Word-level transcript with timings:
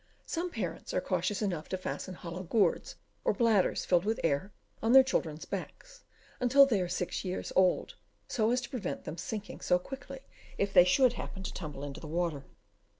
Some 0.25 0.49
parents 0.49 0.95
are 0.95 0.99
cautious 0.99 1.43
enough 1.43 1.69
to 1.69 1.77
fasten 1.77 2.15
hollow 2.15 2.41
gourds, 2.41 2.95
or 3.23 3.33
bladders 3.35 3.85
filled 3.85 4.03
with 4.03 4.19
air, 4.23 4.51
on 4.81 4.93
their 4.93 5.03
children's 5.03 5.45
backs, 5.45 6.03
until 6.39 6.65
they 6.65 6.81
are 6.81 6.87
six 6.89 7.23
years 7.23 7.53
old, 7.55 7.93
so 8.27 8.49
as 8.49 8.61
to 8.61 8.69
prevent 8.71 9.03
them 9.03 9.19
sinking 9.19 9.61
so 9.61 9.77
quickly, 9.77 10.21
if 10.57 10.73
they 10.73 10.85
should 10.85 11.13
happen 11.13 11.43
to 11.43 11.53
tumble 11.53 11.83
into 11.83 11.99
the 11.99 12.07
water. 12.07 12.45